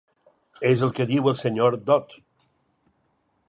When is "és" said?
0.69-0.81